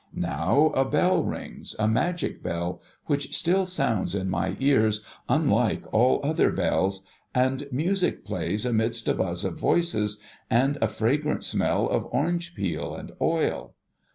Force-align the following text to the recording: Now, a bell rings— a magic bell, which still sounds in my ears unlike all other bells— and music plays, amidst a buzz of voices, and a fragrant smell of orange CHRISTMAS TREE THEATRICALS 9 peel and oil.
Now, 0.15 0.71
a 0.73 0.83
bell 0.83 1.23
rings— 1.23 1.75
a 1.77 1.87
magic 1.87 2.41
bell, 2.41 2.81
which 3.05 3.37
still 3.37 3.67
sounds 3.67 4.15
in 4.15 4.31
my 4.31 4.57
ears 4.59 5.05
unlike 5.29 5.83
all 5.93 6.19
other 6.23 6.51
bells— 6.51 7.05
and 7.35 7.67
music 7.71 8.25
plays, 8.25 8.65
amidst 8.65 9.07
a 9.07 9.13
buzz 9.13 9.45
of 9.45 9.59
voices, 9.59 10.19
and 10.49 10.79
a 10.81 10.87
fragrant 10.87 11.43
smell 11.43 11.87
of 11.87 12.05
orange 12.09 12.55
CHRISTMAS 12.55 12.55
TREE 12.55 12.63
THEATRICALS 12.79 12.97
9 12.97 12.97
peel 12.97 12.99
and 12.99 13.11
oil. 13.21 13.73